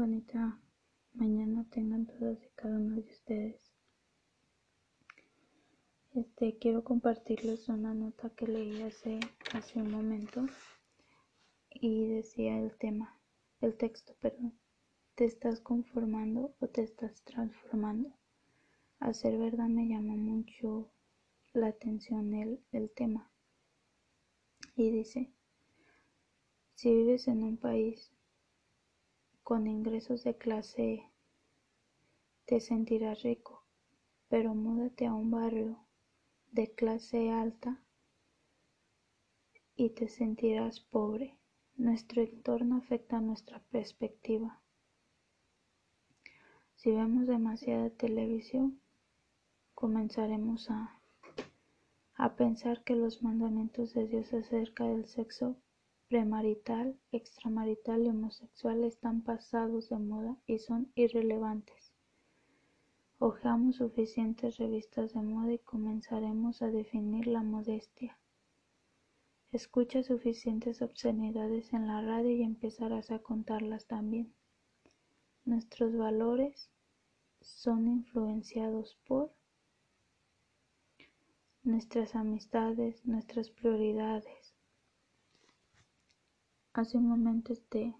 bonita 0.00 0.58
mañana 1.12 1.66
tengan 1.68 2.06
todas 2.06 2.42
y 2.42 2.48
cada 2.54 2.74
uno 2.74 2.94
de 2.94 3.02
ustedes. 3.02 3.70
Este, 6.14 6.56
quiero 6.56 6.84
compartirles 6.84 7.68
una 7.68 7.92
nota 7.92 8.30
que 8.30 8.46
leí 8.46 8.80
hace, 8.80 9.20
hace 9.52 9.78
un 9.78 9.90
momento 9.90 10.46
y 11.68 12.06
decía 12.06 12.58
el 12.58 12.74
tema, 12.78 13.20
el 13.60 13.76
texto, 13.76 14.14
perdón. 14.22 14.58
¿Te 15.16 15.26
estás 15.26 15.60
conformando 15.60 16.54
o 16.60 16.66
te 16.68 16.82
estás 16.82 17.22
transformando? 17.24 18.10
A 19.00 19.12
ser 19.12 19.36
verdad 19.36 19.68
me 19.68 19.86
llama 19.86 20.14
mucho 20.14 20.90
la 21.52 21.66
atención 21.66 22.32
el, 22.32 22.64
el 22.72 22.90
tema. 22.90 23.30
Y 24.76 24.90
dice, 24.92 25.30
si 26.74 26.88
vives 26.88 27.28
en 27.28 27.42
un 27.42 27.58
país 27.58 28.10
con 29.50 29.66
ingresos 29.66 30.22
de 30.22 30.36
clase 30.36 30.82
E, 30.82 31.10
te 32.44 32.60
sentirás 32.60 33.24
rico, 33.24 33.64
pero 34.28 34.54
múdate 34.54 35.06
a 35.06 35.12
un 35.12 35.32
barrio 35.32 35.76
de 36.52 36.72
clase 36.72 37.32
alta 37.32 37.82
y 39.74 39.90
te 39.90 40.06
sentirás 40.06 40.78
pobre. 40.78 41.36
Nuestro 41.74 42.22
entorno 42.22 42.76
afecta 42.76 43.20
nuestra 43.20 43.58
perspectiva. 43.72 44.62
Si 46.76 46.92
vemos 46.92 47.26
demasiada 47.26 47.90
televisión, 47.90 48.80
comenzaremos 49.74 50.70
a, 50.70 51.00
a 52.14 52.36
pensar 52.36 52.84
que 52.84 52.94
los 52.94 53.20
mandamientos 53.24 53.94
de 53.94 54.06
Dios 54.06 54.32
acerca 54.32 54.84
del 54.84 55.06
sexo 55.06 55.56
premarital, 56.10 56.98
extramarital 57.12 58.04
y 58.04 58.08
homosexual 58.08 58.82
están 58.82 59.22
pasados 59.22 59.88
de 59.90 59.98
moda 60.00 60.36
y 60.44 60.58
son 60.58 60.90
irrelevantes. 60.96 61.92
Hojeamos 63.20 63.76
suficientes 63.76 64.56
revistas 64.56 65.14
de 65.14 65.22
moda 65.22 65.52
y 65.52 65.58
comenzaremos 65.60 66.62
a 66.62 66.66
definir 66.66 67.28
la 67.28 67.44
modestia. 67.44 68.18
Escucha 69.52 70.02
suficientes 70.02 70.82
obscenidades 70.82 71.72
en 71.72 71.86
la 71.86 72.02
radio 72.02 72.32
y 72.32 72.42
empezarás 72.42 73.12
a 73.12 73.20
contarlas 73.20 73.86
también. 73.86 74.34
Nuestros 75.44 75.96
valores 75.96 76.70
son 77.40 77.86
influenciados 77.86 78.98
por 79.06 79.32
nuestras 81.62 82.16
amistades, 82.16 83.06
nuestras 83.06 83.50
prioridades. 83.50 84.59
Hace 86.72 86.98
un 86.98 87.08
momento 87.08 87.52
este 87.52 87.96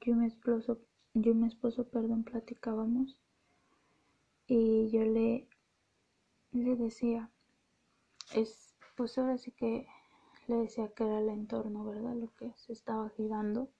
yo 0.00 0.12
y 0.12 0.14
mi 0.16 0.26
esposo, 0.26 0.80
yo 1.14 1.34
mi 1.34 1.46
esposo 1.46 1.84
perdón, 1.84 2.24
platicábamos 2.24 3.16
y 4.48 4.90
yo 4.90 5.02
le, 5.04 5.48
le 6.50 6.74
decía, 6.74 7.30
es, 8.34 8.74
pues 8.96 9.16
ahora 9.18 9.38
sí 9.38 9.52
que 9.52 9.86
le 10.48 10.56
decía 10.56 10.88
que 10.88 11.04
era 11.04 11.20
el 11.20 11.28
entorno, 11.28 11.84
¿verdad? 11.84 12.16
Lo 12.16 12.34
que 12.34 12.52
se 12.56 12.72
estaba 12.72 13.08
girando. 13.10 13.70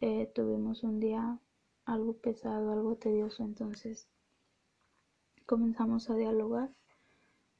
Eh, 0.00 0.30
tuvimos 0.34 0.82
un 0.82 0.98
día 0.98 1.38
algo 1.84 2.14
pesado, 2.14 2.72
algo 2.72 2.96
tedioso, 2.96 3.44
entonces 3.44 4.08
comenzamos 5.44 6.08
a 6.10 6.16
dialogar 6.16 6.70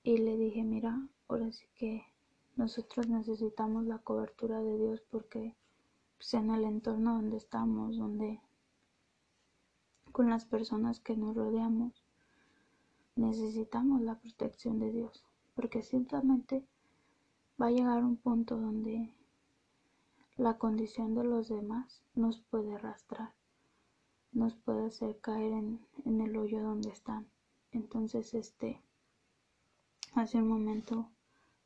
y 0.02 0.18
le 0.18 0.36
dije, 0.36 0.64
mira, 0.64 1.08
ahora 1.28 1.52
sí 1.52 1.66
que 1.74 2.04
nosotros 2.56 3.06
necesitamos 3.08 3.84
la 3.84 3.98
cobertura 3.98 4.60
de 4.60 4.78
Dios 4.78 5.02
porque 5.10 5.54
pues, 6.16 6.34
en 6.34 6.50
el 6.50 6.64
entorno 6.64 7.14
donde 7.14 7.36
estamos, 7.36 7.98
donde 7.98 8.40
con 10.10 10.30
las 10.30 10.46
personas 10.46 10.98
que 11.00 11.16
nos 11.16 11.36
rodeamos, 11.36 12.02
necesitamos 13.14 14.00
la 14.00 14.18
protección 14.18 14.78
de 14.78 14.90
Dios, 14.90 15.22
porque 15.54 15.82
ciertamente 15.82 16.66
va 17.60 17.66
a 17.66 17.70
llegar 17.70 18.02
un 18.02 18.16
punto 18.16 18.56
donde 18.56 19.12
la 20.36 20.56
condición 20.56 21.14
de 21.14 21.24
los 21.24 21.48
demás 21.48 22.02
nos 22.14 22.40
puede 22.40 22.74
arrastrar, 22.74 23.34
nos 24.32 24.54
puede 24.54 24.86
hacer 24.86 25.18
caer 25.20 25.52
en 25.52 26.20
el 26.20 26.36
hoyo 26.36 26.62
donde 26.62 26.90
están. 26.90 27.26
Entonces, 27.72 28.32
este, 28.32 28.80
hace 30.14 30.38
un 30.38 30.48
momento 30.48 31.10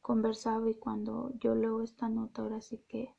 conversaba 0.03 0.69
y 0.71 0.75
cuando 0.75 1.33
yo 1.39 1.55
leo 1.55 1.83
esta 1.83 2.09
nota 2.09 2.43
ahora 2.43 2.61
sí 2.61 2.79
que 2.89 3.15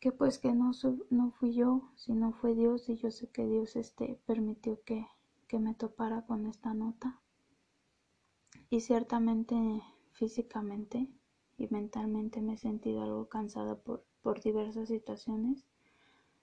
que 0.00 0.12
pues 0.12 0.38
que 0.38 0.52
no, 0.52 0.70
no 1.10 1.32
fui 1.32 1.54
yo, 1.54 1.90
sino 1.96 2.32
fue 2.32 2.54
Dios 2.54 2.88
y 2.88 2.96
yo 2.96 3.10
sé 3.10 3.28
que 3.28 3.46
Dios 3.46 3.74
este 3.76 4.20
permitió 4.26 4.80
que 4.84 5.06
que 5.48 5.58
me 5.58 5.74
topara 5.74 6.26
con 6.26 6.46
esta 6.46 6.74
nota 6.74 7.20
y 8.70 8.80
ciertamente 8.80 9.82
físicamente 10.12 11.08
y 11.56 11.68
mentalmente 11.68 12.40
me 12.40 12.54
he 12.54 12.56
sentido 12.58 13.02
algo 13.02 13.28
cansada 13.28 13.76
por, 13.76 14.04
por 14.22 14.40
diversas 14.40 14.88
situaciones. 14.88 15.64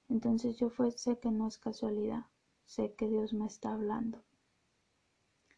Entonces 0.10 0.58
yo 0.58 0.70
fue, 0.70 0.92
sé 0.92 1.20
que 1.20 1.32
no 1.32 1.48
es 1.48 1.58
casualidad, 1.58 2.26
sé 2.66 2.94
que 2.96 3.08
Dios 3.08 3.34
me 3.34 3.46
está 3.46 3.74
hablando. 3.74 4.24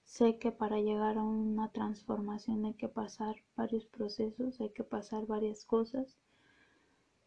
Sé 0.08 0.40
que 0.40 0.54
para 0.54 0.80
llegar 0.80 1.18
a 1.18 1.24
una 1.24 1.70
transformación 1.74 2.64
hay 2.64 2.74
que 2.76 2.88
pasar 2.88 3.36
varios 3.58 3.86
procesos, 3.86 4.60
hay 4.62 4.70
que 4.70 4.86
pasar 4.86 5.28
varias 5.28 5.66
cosas 5.66 6.18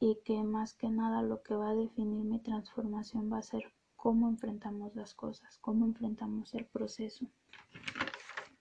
y 0.01 0.17
que 0.25 0.43
más 0.43 0.73
que 0.73 0.89
nada 0.89 1.21
lo 1.23 1.43
que 1.43 1.55
va 1.55 1.69
a 1.69 1.75
definir 1.75 2.25
mi 2.25 2.39
transformación 2.39 3.31
va 3.31 3.39
a 3.39 3.43
ser 3.43 3.65
cómo 3.97 4.31
enfrentamos 4.31 4.97
las 4.97 5.15
cosas, 5.15 5.59
cómo 5.59 5.85
enfrentamos 5.85 6.55
el 6.55 6.65
proceso. 6.65 7.27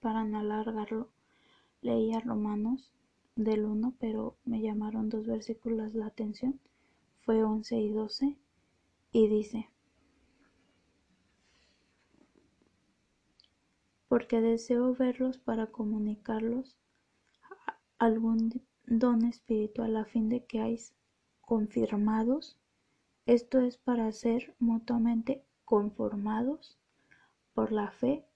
Para 0.00 0.22
no 0.24 0.38
alargarlo, 0.38 1.08
leía 1.80 2.20
Romanos 2.20 2.92
del 3.36 3.64
1, 3.64 3.94
pero 3.98 4.36
me 4.44 4.60
llamaron 4.60 5.08
dos 5.08 5.26
versículos 5.26 5.94
la 5.94 6.06
atención. 6.06 6.60
Fue 7.22 7.42
11 7.42 7.74
y 7.74 7.88
12 7.90 8.36
y 9.12 9.28
dice, 9.28 9.69
porque 14.10 14.40
deseo 14.40 14.92
verlos 14.92 15.38
para 15.38 15.68
comunicarlos 15.68 16.76
algún 17.96 18.60
don 18.84 19.24
espiritual 19.24 19.96
a 19.96 20.04
fin 20.04 20.28
de 20.28 20.44
que 20.44 20.60
hayáis 20.60 20.92
confirmados 21.40 22.58
esto 23.24 23.60
es 23.60 23.76
para 23.76 24.10
ser 24.10 24.56
mutuamente 24.58 25.44
conformados 25.64 26.76
por 27.54 27.70
la 27.70 27.92
fe 27.92 28.26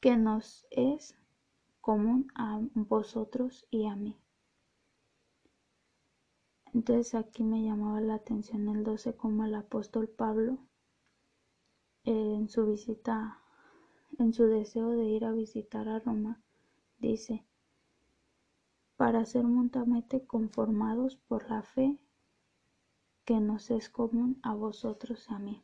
que 0.00 0.18
nos 0.18 0.66
es 0.70 1.16
común 1.80 2.30
a 2.34 2.60
vosotros 2.74 3.66
y 3.70 3.86
a 3.86 3.96
mí. 3.96 4.18
Entonces 6.74 7.14
aquí 7.14 7.42
me 7.42 7.62
llamaba 7.62 8.02
la 8.02 8.16
atención 8.16 8.68
el 8.68 8.84
12 8.84 9.16
como 9.16 9.46
el 9.46 9.54
apóstol 9.54 10.08
Pablo 10.10 10.58
en 12.04 12.50
su 12.50 12.66
visita, 12.66 13.40
en 14.18 14.32
su 14.32 14.44
deseo 14.44 14.90
de 14.90 15.04
ir 15.04 15.24
a 15.24 15.32
visitar 15.32 15.88
a 15.88 15.98
Roma, 16.00 16.40
dice, 16.98 17.44
para 18.96 19.24
ser 19.26 19.44
mutuamente 19.44 20.24
conformados 20.26 21.16
por 21.16 21.50
la 21.50 21.62
fe 21.62 21.98
que 23.24 23.40
nos 23.40 23.70
es 23.70 23.90
común 23.90 24.38
a 24.42 24.54
vosotros 24.54 25.26
y 25.28 25.34
a 25.34 25.38
mí. 25.38 25.62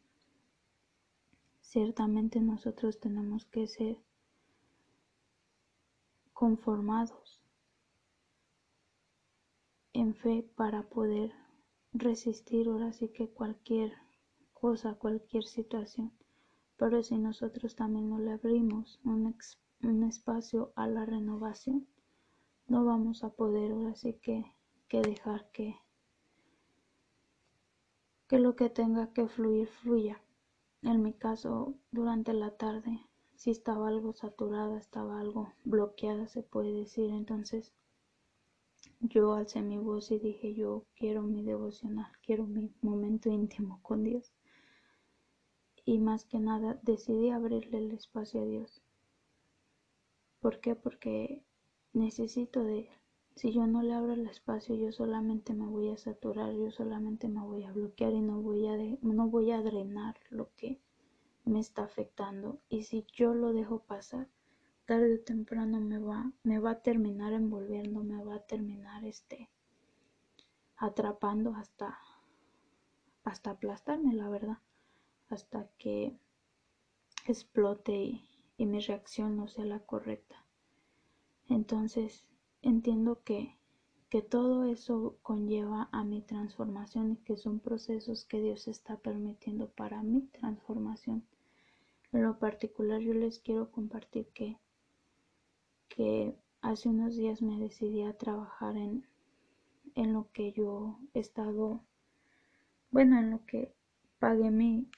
Ciertamente 1.60 2.40
nosotros 2.40 3.00
tenemos 3.00 3.46
que 3.46 3.66
ser 3.66 3.98
conformados 6.32 7.40
en 9.92 10.14
fe 10.14 10.42
para 10.56 10.82
poder 10.88 11.32
resistir 11.92 12.68
ahora 12.68 12.92
sí 12.92 13.08
que 13.08 13.28
cualquier 13.28 13.92
cosa, 14.52 14.94
cualquier 14.94 15.44
situación. 15.44 16.12
Pero 16.76 17.02
si 17.02 17.16
nosotros 17.18 17.76
también 17.76 18.08
no 18.08 18.18
le 18.18 18.32
abrimos 18.32 19.00
un, 19.04 19.34
espacio 20.04 20.72
a 20.76 20.86
la 20.86 21.04
renovación, 21.04 21.86
no 22.66 22.84
vamos 22.84 23.24
a 23.24 23.30
poder 23.30 23.72
ahora 23.72 23.94
sí 23.94 24.14
que, 24.14 24.44
que 24.88 25.02
dejar 25.02 25.50
que 25.50 25.76
que 28.32 28.38
lo 28.38 28.56
que 28.56 28.70
tenga 28.70 29.12
que 29.12 29.28
fluir 29.28 29.68
fluya. 29.68 30.18
En 30.80 31.02
mi 31.02 31.12
caso, 31.12 31.74
durante 31.90 32.32
la 32.32 32.56
tarde, 32.56 32.98
si 33.34 33.50
estaba 33.50 33.88
algo 33.88 34.14
saturada, 34.14 34.78
estaba 34.78 35.20
algo 35.20 35.52
bloqueada, 35.64 36.26
se 36.28 36.42
puede 36.42 36.72
decir. 36.72 37.10
Entonces, 37.10 37.74
yo 39.00 39.34
alcé 39.34 39.60
mi 39.60 39.76
voz 39.76 40.10
y 40.10 40.18
dije, 40.18 40.54
yo 40.54 40.86
quiero 40.96 41.20
mi 41.20 41.42
devocional, 41.42 42.10
quiero 42.24 42.46
mi 42.46 42.72
momento 42.80 43.30
íntimo 43.30 43.80
con 43.82 44.02
Dios. 44.02 44.32
Y 45.84 45.98
más 45.98 46.24
que 46.24 46.38
nada, 46.38 46.78
decidí 46.82 47.30
abrirle 47.30 47.78
el 47.78 47.92
espacio 47.92 48.42
a 48.42 48.44
Dios. 48.44 48.82
¿Por 50.40 50.60
qué? 50.60 50.74
Porque 50.74 51.42
necesito 51.92 52.64
de 52.64 52.80
Él. 52.80 52.88
si 53.34 53.52
yo 53.52 53.66
no 53.66 53.82
le 53.82 53.94
abro 53.94 54.12
el 54.12 54.26
espacio, 54.26 54.74
yo 54.74 54.92
solamente 54.92 55.54
me 55.54 55.66
voy 55.66 55.90
a 55.90 55.96
saturar, 55.96 56.52
yo 56.52 56.70
solamente 56.70 57.28
me 57.28 57.40
voy 57.40 57.64
a 57.64 57.72
bloquear 57.72 58.12
y 58.12 58.20
no 58.20 58.40
voy 58.40 58.66
a, 58.66 58.76
no 59.00 59.28
voy 59.28 59.50
a 59.52 59.62
drenar 59.62 60.16
lo 60.30 60.54
que 60.56 60.80
me 61.44 61.60
está 61.60 61.84
afectando. 61.84 62.60
Y 62.68 62.84
si 62.84 63.04
yo 63.12 63.34
lo 63.34 63.52
dejo 63.52 63.80
pasar, 63.80 64.28
tarde 64.86 65.14
o 65.14 65.20
temprano 65.20 65.80
me 65.80 65.98
va, 65.98 66.32
me 66.42 66.58
va 66.58 66.72
a 66.72 66.82
terminar 66.82 67.32
envolviendo, 67.32 68.02
me 68.02 68.22
va 68.22 68.36
a 68.36 68.46
terminar 68.46 69.04
este 69.04 69.48
atrapando 70.76 71.54
hasta 71.54 71.96
hasta 73.24 73.50
aplastarme, 73.50 74.12
la 74.14 74.28
verdad, 74.28 74.58
hasta 75.32 75.68
que 75.78 76.16
explote 77.26 77.92
y, 77.92 78.28
y 78.56 78.66
mi 78.66 78.80
reacción 78.80 79.36
no 79.36 79.48
sea 79.48 79.64
la 79.64 79.80
correcta. 79.80 80.44
Entonces, 81.48 82.24
entiendo 82.62 83.22
que, 83.24 83.56
que 84.08 84.22
todo 84.22 84.64
eso 84.64 85.16
conlleva 85.22 85.88
a 85.92 86.04
mi 86.04 86.22
transformación 86.22 87.12
y 87.12 87.16
que 87.16 87.36
son 87.36 87.60
procesos 87.60 88.24
que 88.24 88.40
Dios 88.40 88.68
está 88.68 88.96
permitiendo 88.98 89.68
para 89.68 90.02
mi 90.02 90.22
transformación. 90.22 91.24
En 92.12 92.22
lo 92.22 92.38
particular 92.38 93.00
yo 93.00 93.14
les 93.14 93.38
quiero 93.38 93.70
compartir 93.70 94.26
que, 94.34 94.58
que 95.88 96.36
hace 96.60 96.88
unos 96.88 97.16
días 97.16 97.42
me 97.42 97.58
decidí 97.58 98.02
a 98.02 98.16
trabajar 98.16 98.76
en, 98.76 99.06
en 99.94 100.12
lo 100.12 100.30
que 100.32 100.52
yo 100.52 100.98
he 101.14 101.20
estado, 101.20 101.80
bueno, 102.90 103.18
en 103.18 103.30
lo 103.30 103.44
que 103.46 103.74
pagué 104.22 104.52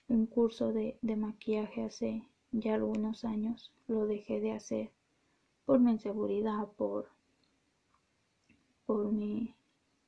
un 0.08 0.26
curso 0.26 0.74
de, 0.74 0.98
de 1.00 1.16
maquillaje 1.16 1.82
hace 1.82 2.28
ya 2.52 2.74
algunos 2.74 3.24
años, 3.24 3.72
lo 3.86 4.04
dejé 4.06 4.38
de 4.38 4.52
hacer 4.52 4.90
por 5.64 5.80
mi 5.80 5.92
inseguridad, 5.92 6.68
por 6.76 7.08
por 8.84 9.10
mi, 9.10 9.54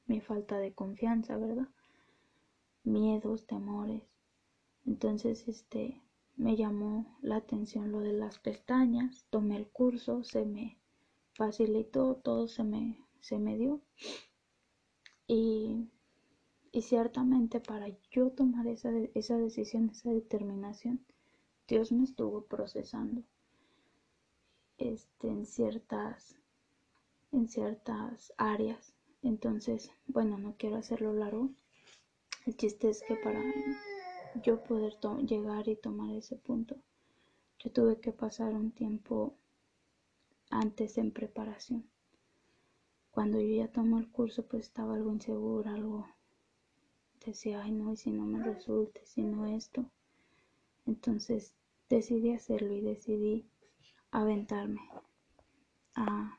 mi 0.06 0.20
falta 0.20 0.58
de 0.58 0.74
confianza, 0.74 1.38
¿verdad? 1.38 1.66
Miedos, 2.84 3.46
temores. 3.46 4.02
Entonces, 4.84 5.48
este, 5.48 6.02
me 6.36 6.54
llamó 6.54 7.16
la 7.22 7.36
atención 7.36 7.92
lo 7.92 8.00
de 8.00 8.12
las 8.12 8.38
pestañas, 8.38 9.24
tomé 9.30 9.56
el 9.56 9.66
curso, 9.66 10.24
se 10.24 10.44
me 10.44 10.76
facilitó, 11.32 12.16
todo 12.16 12.48
se 12.48 12.64
me, 12.64 13.02
se 13.20 13.38
me 13.38 13.56
dio. 13.56 13.80
Y, 15.26 15.88
y 16.76 16.82
ciertamente 16.82 17.58
para 17.58 17.88
yo 18.10 18.32
tomar 18.32 18.66
esa, 18.66 18.90
esa 19.14 19.38
decisión, 19.38 19.88
esa 19.88 20.10
determinación, 20.10 21.00
Dios 21.66 21.90
me 21.90 22.04
estuvo 22.04 22.42
procesando 22.42 23.22
este, 24.76 25.28
en 25.28 25.46
ciertas 25.46 26.36
en 27.32 27.48
ciertas 27.48 28.34
áreas. 28.36 28.92
Entonces, 29.22 29.90
bueno, 30.06 30.36
no 30.36 30.54
quiero 30.58 30.76
hacerlo 30.76 31.14
largo. 31.14 31.48
El 32.44 32.58
chiste 32.58 32.90
es 32.90 33.02
que 33.02 33.16
para 33.16 33.42
yo 34.44 34.62
poder 34.62 34.98
llegar 35.24 35.66
y 35.68 35.76
tomar 35.76 36.14
ese 36.14 36.36
punto, 36.36 36.76
yo 37.58 37.72
tuve 37.72 38.00
que 38.00 38.12
pasar 38.12 38.52
un 38.52 38.70
tiempo 38.70 39.34
antes 40.50 40.98
en 40.98 41.10
preparación. 41.10 41.88
Cuando 43.12 43.40
yo 43.40 43.64
ya 43.64 43.72
tomo 43.72 43.98
el 43.98 44.10
curso, 44.10 44.46
pues 44.46 44.66
estaba 44.66 44.94
algo 44.94 45.10
insegura, 45.10 45.72
algo 45.72 46.06
decía, 47.26 47.62
ay 47.62 47.72
no, 47.72 47.92
y 47.92 47.96
si 47.96 48.10
no 48.10 48.24
me 48.24 48.42
resulte, 48.42 49.04
si 49.04 49.22
no 49.22 49.46
esto. 49.46 49.84
Entonces 50.86 51.54
decidí 51.88 52.32
hacerlo 52.32 52.72
y 52.72 52.80
decidí 52.80 53.46
aventarme 54.10 54.80
a 55.94 56.38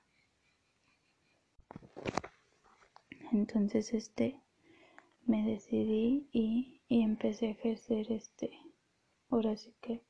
entonces 3.32 3.94
este 3.94 4.42
me 5.26 5.46
decidí 5.46 6.28
y, 6.32 6.82
y, 6.88 7.02
empecé 7.02 7.48
a 7.48 7.52
ejercer 7.52 8.12
este 8.12 8.58
ahora 9.30 9.56
sí 9.58 9.74
que 9.82 10.02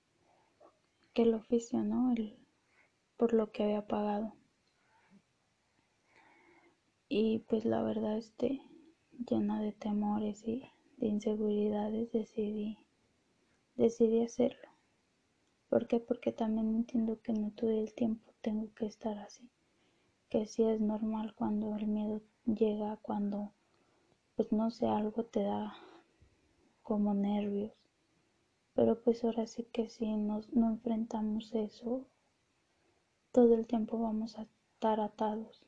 que 1.14 1.24
el 1.24 1.34
oficio 1.34 1.84
no 1.84 2.14
el 2.14 2.38
por 3.18 3.34
lo 3.34 3.52
que 3.52 3.64
había 3.64 3.88
pagado 3.88 4.34
y 7.10 7.40
pues 7.40 7.66
la 7.66 7.82
verdad 7.82 8.18
este 8.18 8.62
llena 9.26 9.62
de 9.62 9.72
temores 9.72 10.48
y 10.48 10.70
de 10.98 11.08
inseguridades 11.08 12.12
decidí 12.12 12.78
decidí 13.76 14.24
hacerlo 14.24 14.70
¿por 15.70 15.88
qué? 15.88 16.00
porque 16.00 16.32
también 16.32 16.76
entiendo 16.76 17.22
que 17.22 17.34
no 17.34 17.52
todo 17.52 17.72
el 17.72 17.94
tiempo 17.94 18.34
tengo 18.42 18.74
que 18.74 18.86
estar 18.86 19.18
así 19.18 19.50
que 20.30 20.46
sí 20.46 20.64
es 20.64 20.82
normal 20.82 21.34
cuando 21.36 21.76
el 21.76 21.88
miedo 21.88 22.22
llega, 22.46 22.98
cuando, 22.98 23.54
pues 24.36 24.52
no 24.52 24.72
sé, 24.72 24.86
algo 24.88 25.24
te 25.24 25.44
da 25.44 25.76
como 26.84 27.14
nervios. 27.14 27.72
Pero 28.74 29.02
pues 29.02 29.24
ahora 29.24 29.48
sí 29.48 29.64
que 29.64 29.90
si 29.90 30.06
nos, 30.16 30.52
no 30.54 30.70
enfrentamos 30.70 31.54
eso, 31.56 32.06
todo 33.32 33.56
el 33.56 33.68
tiempo 33.68 34.00
vamos 34.00 34.38
a 34.38 34.44
estar 34.44 35.00
atados. 35.00 35.67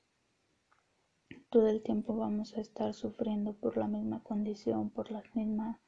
Todo 1.49 1.67
el 1.67 1.81
tiempo 1.81 2.15
vamos 2.15 2.55
a 2.55 2.61
estar 2.61 2.93
sufriendo 2.93 3.53
por 3.53 3.75
la 3.75 3.87
misma 3.87 4.21
condición, 4.21 4.91
por 4.91 5.09
la 5.09 5.23
misma, 5.33 5.79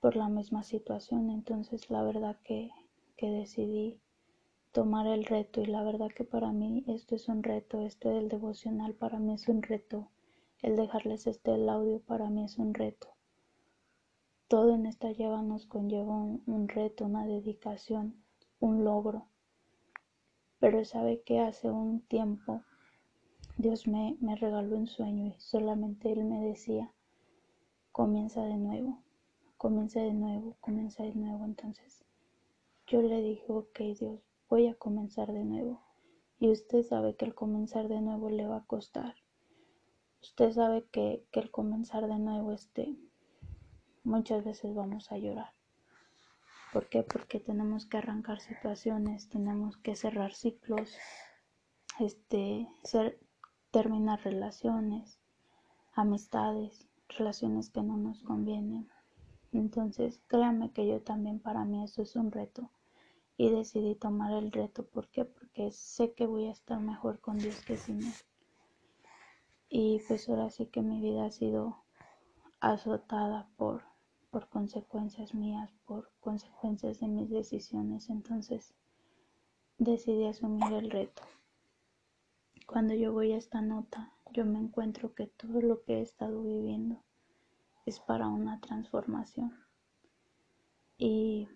por 0.00 0.14
la 0.14 0.28
misma 0.28 0.62
situación. 0.62 1.28
Entonces 1.28 1.90
la 1.90 2.04
verdad 2.04 2.38
que, 2.44 2.70
que 3.16 3.28
decidí 3.30 4.00
tomar 4.70 5.08
el 5.08 5.24
reto 5.24 5.60
y 5.60 5.66
la 5.66 5.82
verdad 5.82 6.08
que 6.14 6.22
para 6.22 6.52
mí 6.52 6.84
esto 6.86 7.16
es 7.16 7.28
un 7.28 7.42
reto, 7.42 7.80
esto 7.80 8.10
del 8.10 8.28
devocional 8.28 8.94
para 8.94 9.18
mí 9.18 9.32
es 9.32 9.48
un 9.48 9.62
reto, 9.62 10.10
el 10.62 10.76
dejarles 10.76 11.26
este 11.26 11.54
el 11.54 11.68
audio 11.68 11.98
para 11.98 12.30
mí 12.30 12.44
es 12.44 12.58
un 12.58 12.74
reto. 12.74 13.08
Todo 14.48 14.74
en 14.74 14.86
esta 14.86 15.10
lleva 15.10 15.42
nos 15.42 15.66
conlleva 15.66 16.14
un, 16.14 16.68
reto, 16.68 17.06
una 17.06 17.26
dedicación, 17.26 18.22
un 18.60 18.84
logro. 18.84 19.26
Pero 20.60 20.84
sabe 20.84 21.22
que 21.22 21.40
hace 21.40 21.70
un 21.70 22.02
tiempo 22.02 22.62
Dios 23.58 23.86
me, 23.86 24.16
me 24.20 24.36
regaló 24.36 24.76
un 24.76 24.86
sueño 24.86 25.26
y 25.26 25.34
solamente 25.38 26.12
Él 26.12 26.24
me 26.24 26.44
decía, 26.44 26.92
comienza 27.90 28.42
de 28.42 28.58
nuevo, 28.58 29.02
comienza 29.56 30.00
de 30.00 30.12
nuevo, 30.12 30.56
comienza 30.60 31.02
de 31.04 31.14
nuevo. 31.14 31.44
Entonces 31.44 32.04
yo 32.86 33.00
le 33.00 33.22
dije, 33.22 33.44
ok 33.48 33.78
Dios, 33.98 34.20
voy 34.50 34.66
a 34.66 34.74
comenzar 34.74 35.32
de 35.32 35.44
nuevo. 35.44 35.80
Y 36.38 36.50
usted 36.50 36.82
sabe 36.82 37.16
que 37.16 37.24
el 37.24 37.34
comenzar 37.34 37.88
de 37.88 38.02
nuevo 38.02 38.28
le 38.28 38.46
va 38.46 38.58
a 38.58 38.66
costar. 38.66 39.14
Usted 40.20 40.52
sabe 40.52 40.84
que, 40.92 41.24
que 41.30 41.40
el 41.40 41.50
comenzar 41.50 42.06
de 42.06 42.18
nuevo, 42.18 42.52
este, 42.52 42.94
muchas 44.04 44.44
veces 44.44 44.74
vamos 44.74 45.10
a 45.10 45.16
llorar. 45.16 45.54
¿Por 46.74 46.90
qué? 46.90 47.02
Porque 47.02 47.40
tenemos 47.40 47.86
que 47.86 47.96
arrancar 47.96 48.40
situaciones, 48.40 49.30
tenemos 49.30 49.78
que 49.78 49.96
cerrar 49.96 50.34
ciclos, 50.34 50.94
este, 51.98 52.68
ser, 52.84 53.18
terminar 53.70 54.20
relaciones, 54.22 55.20
amistades, 55.94 56.86
relaciones 57.08 57.70
que 57.70 57.82
no 57.82 57.96
nos 57.96 58.22
convienen. 58.22 58.88
Entonces, 59.52 60.20
créame 60.26 60.72
que 60.72 60.86
yo 60.86 61.00
también 61.02 61.40
para 61.40 61.64
mí 61.64 61.82
eso 61.82 62.02
es 62.02 62.16
un 62.16 62.30
reto 62.30 62.70
y 63.36 63.50
decidí 63.50 63.94
tomar 63.94 64.32
el 64.32 64.52
reto. 64.52 64.84
¿Por 64.84 65.08
qué? 65.08 65.24
Porque 65.24 65.70
sé 65.70 66.12
que 66.14 66.26
voy 66.26 66.46
a 66.46 66.52
estar 66.52 66.80
mejor 66.80 67.20
con 67.20 67.38
Dios 67.38 67.62
que 67.64 67.76
sin 67.76 68.02
Él. 68.02 68.12
Y 69.68 70.00
pues 70.06 70.28
ahora 70.28 70.50
sí 70.50 70.66
que 70.66 70.82
mi 70.82 71.00
vida 71.00 71.26
ha 71.26 71.30
sido 71.30 71.84
azotada 72.60 73.48
por, 73.56 73.82
por 74.30 74.48
consecuencias 74.48 75.34
mías, 75.34 75.72
por 75.84 76.10
consecuencias 76.20 77.00
de 77.00 77.08
mis 77.08 77.30
decisiones. 77.30 78.08
Entonces 78.10 78.74
decidí 79.78 80.26
asumir 80.26 80.72
el 80.72 80.90
reto. 80.90 81.22
Cuando 82.66 82.94
yo 82.94 83.12
voy 83.12 83.32
a 83.32 83.38
esta 83.38 83.62
nota, 83.62 84.12
yo 84.32 84.44
me 84.44 84.58
encuentro 84.58 85.14
que 85.14 85.28
todo 85.28 85.62
lo 85.62 85.84
que 85.84 85.98
he 85.98 86.02
estado 86.02 86.42
viviendo 86.42 87.02
es 87.86 88.00
para 88.00 88.28
una 88.28 88.60
transformación. 88.60 89.56
Y 90.98 91.48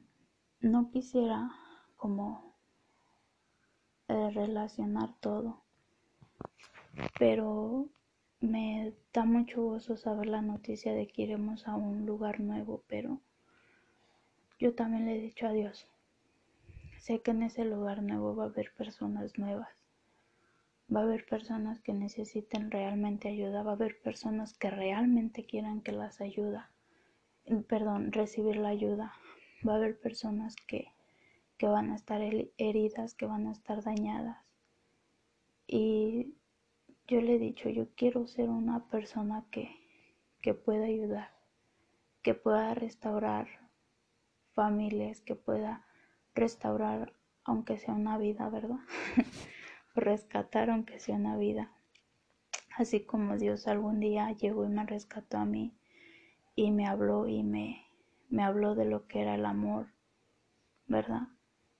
no 0.61 0.90
quisiera 0.90 1.50
como 1.97 2.55
eh, 4.09 4.31
relacionar 4.31 5.14
todo. 5.21 5.62
Pero 7.19 7.88
me 8.40 8.95
da 9.12 9.25
mucho 9.25 9.62
gozo 9.62 9.97
saber 9.97 10.26
la 10.26 10.43
noticia 10.43 10.95
de 10.95 11.07
que 11.07 11.23
iremos 11.23 11.69
a 11.69 11.76
un 11.76 12.07
lugar 12.07 12.40
nuevo, 12.40 12.83
pero 12.88 13.21
yo 14.59 14.75
también 14.75 15.07
le 15.07 15.17
he 15.17 15.21
dicho 15.21 15.47
a 15.47 15.52
Dios, 15.52 15.87
sé 16.99 17.21
que 17.21 17.31
en 17.33 17.43
ese 17.43 17.64
lugar 17.64 18.02
nuevo 18.02 18.35
va 18.35 18.45
a 18.45 18.47
haber 18.47 18.73
personas 18.75 19.38
nuevas, 19.38 19.80
va 20.94 21.00
a 21.00 21.04
haber 21.04 21.26
personas 21.26 21.80
que 21.80 21.92
necesiten 21.92 22.70
realmente 22.70 23.28
ayuda, 23.28 23.62
va 23.62 23.73
a 23.73 23.75
haber 23.75 24.00
personas 24.00 24.56
que 24.59 24.70
realmente 24.70 25.44
quieran 25.44 25.82
que 25.82 25.92
las 25.92 26.20
ayuda, 26.20 26.70
perdón, 27.68 28.12
recibir 28.12 28.56
la 28.56 28.68
ayuda, 28.68 29.12
va 29.66 29.75
a 29.75 29.76
haber 29.76 29.99
personas 29.99 30.56
que 30.56 30.88
que 31.61 31.66
van 31.66 31.90
a 31.90 31.94
estar 31.94 32.23
heridas, 32.56 33.14
que 33.14 33.26
van 33.26 33.47
a 33.47 33.52
estar 33.52 33.85
dañadas. 33.85 34.38
Y 35.66 36.32
yo 37.06 37.20
le 37.20 37.35
he 37.35 37.38
dicho, 37.38 37.68
yo 37.68 37.87
quiero 37.97 38.26
ser 38.26 38.49
una 38.49 38.88
persona 38.88 39.44
que, 39.50 39.68
que 40.40 40.54
pueda 40.54 40.87
ayudar, 40.87 41.28
que 42.23 42.32
pueda 42.32 42.73
restaurar 42.73 43.47
familias, 44.54 45.20
que 45.20 45.35
pueda 45.35 45.85
restaurar 46.35 47.12
aunque 47.44 47.76
sea 47.76 47.92
una 47.92 48.16
vida, 48.16 48.49
¿verdad? 48.49 48.80
Rescatar 49.94 50.70
aunque 50.70 51.00
sea 51.00 51.16
una 51.16 51.37
vida. 51.37 51.73
Así 52.76 53.00
como 53.00 53.37
Dios 53.37 53.66
algún 53.66 54.00
día 54.00 54.30
llegó 54.32 54.64
y 54.64 54.68
me 54.68 54.87
rescató 54.87 55.38
a 55.38 55.44
mí 55.44 55.75
y 56.54 56.70
me 56.70 56.87
habló 56.87 57.26
y 57.26 57.42
me, 57.42 57.85
me 58.28 58.42
habló 58.42 58.75
de 58.75 58.85
lo 58.85 59.06
que 59.06 59.23
era 59.23 59.35
el 59.35 59.44
amor, 59.44 59.88
¿verdad? 60.87 61.28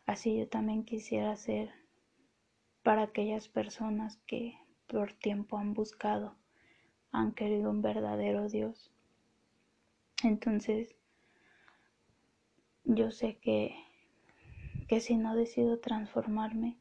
Así 0.07 0.37
yo 0.37 0.49
también 0.49 0.85
quisiera 0.85 1.37
ser 1.37 1.71
para 2.83 3.03
aquellas 3.03 3.49
personas 3.49 4.17
que 4.27 4.59
por 4.87 5.13
tiempo 5.13 5.59
han 5.59 5.75
buscado, 5.75 6.35
han 7.13 7.33
querido 7.33 7.71
un 7.71 7.83
verdadero 7.83 8.49
Dios. 8.49 8.91
Entonces, 10.23 10.97
yo 12.85 13.11
sé 13.11 13.39
que, 13.39 13.75
que 14.89 15.01
si 15.01 15.17
no 15.17 15.37
decido 15.37 15.79
transformarme, 15.79 16.79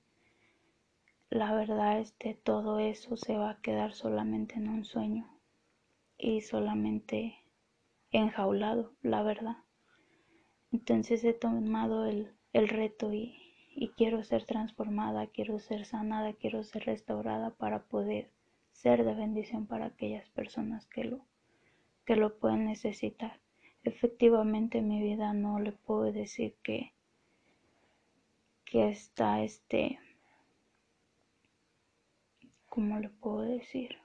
la 1.30 1.54
verdad 1.54 2.00
es 2.00 2.12
que 2.14 2.34
todo 2.34 2.80
eso 2.80 3.16
se 3.16 3.38
va 3.38 3.52
a 3.52 3.62
quedar 3.62 3.94
solamente 3.94 4.56
en 4.56 4.68
un 4.68 4.84
sueño 4.84 5.30
y 6.18 6.42
solamente 6.42 7.38
enjaulado, 8.12 8.94
la 9.04 9.22
verdad. 9.22 9.58
Entonces 10.72 11.24
he 11.24 11.34
tomado 11.34 12.06
el, 12.06 12.34
el 12.54 12.68
reto 12.68 13.14
y, 13.14 13.38
y 13.76 13.90
quiero 13.90 14.24
ser 14.24 14.46
transformada, 14.46 15.28
quiero 15.28 15.60
ser 15.60 15.86
sanada, 15.86 16.34
quiero 16.34 16.64
ser 16.64 16.86
restaurada 16.86 17.52
para 17.52 17.84
poder 17.84 18.32
ser 18.72 19.06
de 19.06 19.14
bendición 19.14 19.68
para 19.68 19.86
aquellas 19.86 20.28
personas 20.30 20.88
que 20.88 21.04
lo, 21.04 21.26
que 22.06 22.16
lo 22.16 22.40
pueden 22.40 22.66
necesitar. 22.66 23.40
Efectivamente 23.84 24.80
en 24.80 24.88
mi 24.88 25.02
vida 25.02 25.34
no 25.34 25.60
le 25.60 25.74
puedo 25.74 26.12
decir 26.12 26.56
que, 26.64 26.94
que 28.66 28.90
está 28.90 29.44
este, 29.44 30.00
¿cómo 32.70 33.00
le 33.00 33.10
puedo 33.10 33.42
decir? 33.42 33.98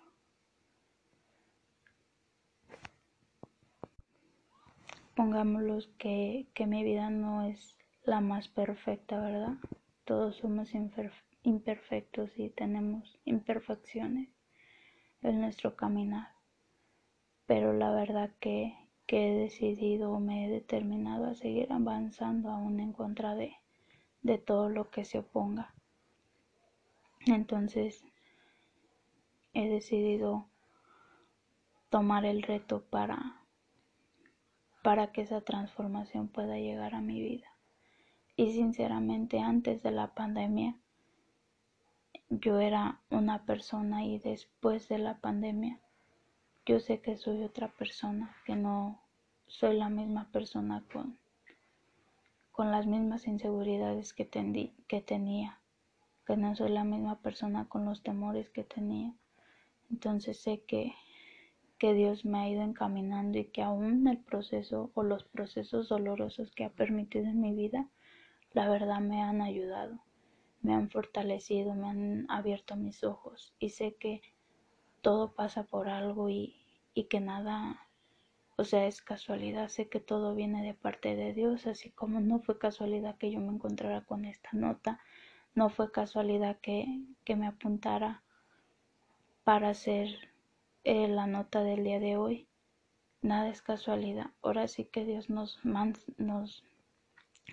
Pongámoslo 5.14 5.78
que, 5.97 6.49
que 6.54 6.66
mi 6.66 6.83
vida 6.83 7.09
no 7.11 7.44
es 7.44 7.78
la 8.04 8.21
más 8.21 8.49
perfecta, 8.49 9.21
¿verdad? 9.21 9.54
Todos 10.04 10.37
somos 10.37 10.73
imperfectos 11.44 12.30
y 12.37 12.50
tenemos 12.50 13.18
imperfecciones 13.25 14.28
en 15.23 15.40
nuestro 15.40 15.76
caminar. 15.76 16.28
Pero 17.47 17.73
la 17.73 17.92
verdad 17.92 18.30
que, 18.40 18.75
que 19.06 19.28
he 19.28 19.38
decidido, 19.38 20.18
me 20.18 20.47
he 20.47 20.50
determinado 20.50 21.26
a 21.26 21.35
seguir 21.35 21.73
avanzando 21.73 22.50
aún 22.50 22.80
en 22.80 22.92
contra 22.92 23.35
de, 23.35 23.54
de 24.23 24.38
todo 24.38 24.68
lo 24.68 24.90
que 24.90 25.04
se 25.04 25.18
oponga. 25.18 25.75
Entonces 27.26 28.04
he 29.54 29.68
decidido 29.68 30.46
tomar 31.88 32.25
el 32.25 32.42
reto 32.42 32.82
para 32.82 33.40
para 34.82 35.12
que 35.12 35.23
esa 35.23 35.40
transformación 35.40 36.28
pueda 36.28 36.58
llegar 36.58 36.94
a 36.94 37.00
mi 37.00 37.23
vida. 37.23 37.46
Y 38.37 38.52
sinceramente 38.52 39.40
antes 39.40 39.82
de 39.82 39.90
la 39.90 40.12
pandemia 40.14 40.76
yo 42.28 42.61
era 42.61 43.00
una 43.08 43.46
persona 43.46 44.04
y 44.04 44.18
después 44.18 44.88
de 44.88 44.99
la 44.99 45.18
pandemia 45.18 45.80
yo 46.66 46.80
sé 46.80 47.00
que 47.00 47.16
soy 47.16 47.42
otra 47.42 47.68
persona, 47.68 48.37
que 48.44 48.56
no 48.56 49.00
soy 49.46 49.78
la 49.78 49.88
misma 49.88 50.30
persona 50.32 50.84
con, 50.92 51.18
con 52.52 52.70
las 52.70 52.87
mismas 52.87 53.26
inseguridades 53.26 54.12
que, 54.12 54.28
que 54.87 55.00
tenía, 55.00 55.61
que 56.26 56.37
no 56.37 56.54
soy 56.56 56.70
la 56.70 56.84
misma 56.84 57.20
persona 57.20 57.68
con 57.68 57.84
los 57.84 58.02
temores 58.02 58.50
que 58.50 58.64
tenía. 58.64 59.14
Entonces 59.94 60.40
sé 60.40 60.64
que, 60.66 60.92
que 61.78 61.94
Dios 61.94 62.24
me 62.24 62.38
ha 62.38 62.48
ido 62.48 62.62
encaminando 62.62 63.38
y 63.38 63.44
que 63.44 63.62
aún 63.62 64.08
el 64.08 64.18
proceso 64.18 64.90
o 64.94 65.04
los 65.04 65.22
procesos 65.22 65.88
dolorosos 65.88 66.50
que 66.50 66.64
ha 66.64 66.70
permitido 66.70 67.26
en 67.26 67.40
mi 67.40 67.54
vida 67.54 67.88
la 68.54 68.68
verdad 68.68 68.98
me 68.98 69.22
han 69.22 69.40
ayudado, 69.40 70.00
me 70.62 70.74
han 70.74 70.90
fortalecido, 70.90 71.74
me 71.74 71.86
han 71.86 72.26
abierto 72.28 72.74
mis 72.74 73.04
ojos. 73.04 73.54
Y 73.60 73.68
sé 73.70 73.94
que 74.00 74.20
todo 75.00 75.32
pasa 75.32 75.62
por 75.62 75.88
algo 75.88 76.28
y, 76.28 76.56
y 76.92 77.04
que 77.04 77.20
nada, 77.20 77.86
o 78.56 78.64
sea, 78.64 78.88
es 78.88 79.00
casualidad, 79.00 79.68
sé 79.68 79.88
que 79.88 80.00
todo 80.00 80.34
viene 80.34 80.64
de 80.64 80.74
parte 80.74 81.14
de 81.14 81.32
Dios, 81.34 81.68
así 81.68 81.90
como 81.90 82.18
no 82.18 82.40
fue 82.40 82.58
casualidad 82.58 83.16
que 83.16 83.30
yo 83.30 83.38
me 83.38 83.52
encontrara 83.52 84.00
con 84.00 84.24
esta 84.24 84.50
nota, 84.54 84.98
no 85.54 85.70
fue 85.70 85.92
casualidad 85.92 86.58
que, 86.60 86.84
que 87.24 87.36
me 87.36 87.46
apuntara 87.46 88.23
para 89.44 89.68
hacer 89.68 90.08
eh, 90.84 91.06
la 91.06 91.26
nota 91.26 91.62
del 91.62 91.84
día 91.84 92.00
de 92.00 92.16
hoy. 92.16 92.48
Nada 93.20 93.48
es 93.50 93.62
casualidad. 93.62 94.30
Ahora 94.42 94.68
sí 94.68 94.86
que 94.86 95.04
Dios 95.04 95.30
nos, 95.30 95.60
nos 96.16 96.64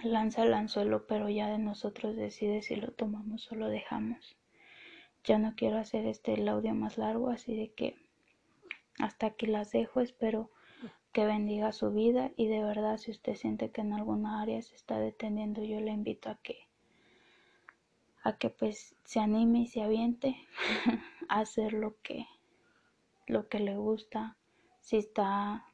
lanza 0.03 0.43
el 0.43 0.53
anzuelo, 0.53 1.05
pero 1.05 1.29
ya 1.29 1.50
de 1.50 1.60
nosotros 1.60 2.15
decide 2.15 2.62
si 2.62 2.75
lo 2.75 2.91
tomamos 2.91 3.51
o 3.51 3.55
lo 3.55 3.67
dejamos. 3.67 4.38
Ya 5.24 5.38
no 5.38 5.53
quiero 5.55 5.77
hacer 5.77 6.05
este 6.05 6.33
el 6.33 6.48
audio 6.48 6.74
más 6.74 6.98
largo, 6.98 7.29
así 7.29 7.55
de 7.55 7.71
que 7.74 7.95
hasta 9.00 9.27
aquí 9.27 9.45
las 9.45 9.71
dejo. 9.71 10.00
Espero 10.00 10.50
que 11.12 11.25
bendiga 11.25 11.74
su 11.74 11.91
vida 11.91 12.31
y 12.38 12.48
de 12.48 12.63
verdad 12.63 12.98
si 12.98 13.12
usted 13.12 13.36
siente 13.36 13.69
que 13.69 13.81
en 13.81 13.93
alguna 13.93 14.41
área 14.41 14.62
se 14.62 14.75
está 14.75 14.98
deteniendo, 14.98 15.63
yo 15.63 15.79
le 15.81 15.91
invito 15.91 16.29
a 16.29 16.36
que 16.36 16.67
a 18.24 18.38
que 18.38 18.50
pues 18.50 18.95
se 19.03 19.19
anime 19.19 19.62
y 19.62 19.67
se 19.67 19.81
aviente 19.81 20.36
hacer 21.39 21.73
lo 21.73 22.00
que 22.01 22.27
lo 23.27 23.47
que 23.47 23.59
le 23.59 23.77
gusta. 23.77 24.38
Si 24.81 24.97
está 24.97 25.65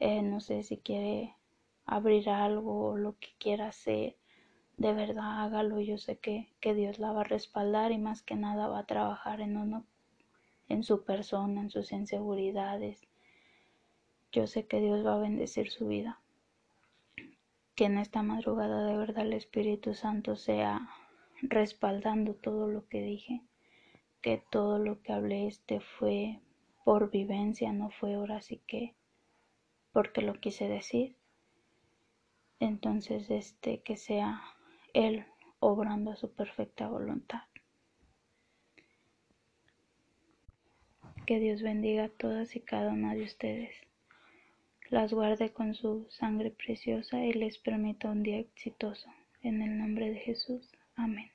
eh, 0.00 0.22
no 0.22 0.40
sé 0.40 0.62
si 0.64 0.78
quiere 0.78 1.34
abrir 1.86 2.28
algo 2.28 2.90
o 2.90 2.96
lo 2.96 3.18
que 3.18 3.28
quiera 3.38 3.68
hacer, 3.68 4.16
de 4.76 4.92
verdad 4.92 5.44
hágalo. 5.44 5.80
Yo 5.80 5.98
sé 5.98 6.18
que, 6.18 6.52
que 6.60 6.74
Dios 6.74 6.98
la 6.98 7.12
va 7.12 7.22
a 7.22 7.24
respaldar 7.24 7.92
y 7.92 7.98
más 7.98 8.22
que 8.22 8.34
nada 8.34 8.68
va 8.68 8.80
a 8.80 8.86
trabajar 8.86 9.40
en 9.40 9.56
uno, 9.56 9.86
en 10.68 10.82
su 10.82 11.04
persona, 11.04 11.60
en 11.60 11.70
sus 11.70 11.92
inseguridades. 11.92 13.06
Yo 14.32 14.46
sé 14.46 14.66
que 14.66 14.80
Dios 14.80 15.06
va 15.06 15.14
a 15.14 15.20
bendecir 15.20 15.70
su 15.70 15.86
vida. 15.86 16.20
Que 17.76 17.86
en 17.86 17.98
esta 17.98 18.22
madrugada 18.22 18.84
de 18.84 18.96
verdad 18.96 19.24
el 19.24 19.32
Espíritu 19.32 19.94
Santo 19.94 20.36
sea 20.36 20.88
respaldando 21.40 22.34
todo 22.34 22.68
lo 22.68 22.86
que 22.88 23.02
dije, 23.02 23.42
que 24.24 24.42
todo 24.50 24.78
lo 24.78 25.02
que 25.02 25.12
hablé 25.12 25.46
este 25.46 25.80
fue 25.80 26.40
por 26.82 27.10
vivencia, 27.10 27.74
no 27.74 27.90
fue 27.90 28.14
ahora 28.14 28.40
sí 28.40 28.62
que 28.66 28.94
porque 29.92 30.22
lo 30.22 30.40
quise 30.40 30.66
decir 30.66 31.14
entonces 32.58 33.30
este 33.30 33.82
que 33.82 33.98
sea 33.98 34.40
él 34.94 35.26
obrando 35.60 36.12
a 36.12 36.16
su 36.16 36.32
perfecta 36.32 36.88
voluntad. 36.88 37.42
Que 41.26 41.38
Dios 41.38 41.60
bendiga 41.60 42.04
a 42.04 42.08
todas 42.08 42.56
y 42.56 42.60
cada 42.60 42.92
una 42.92 43.14
de 43.14 43.24
ustedes. 43.24 43.74
Las 44.88 45.12
guarde 45.12 45.52
con 45.52 45.74
su 45.74 46.06
sangre 46.08 46.50
preciosa 46.50 47.22
y 47.22 47.34
les 47.34 47.58
permita 47.58 48.08
un 48.08 48.22
día 48.22 48.38
exitoso. 48.38 49.10
En 49.42 49.60
el 49.60 49.76
nombre 49.76 50.10
de 50.10 50.20
Jesús. 50.20 50.70
Amén. 50.96 51.33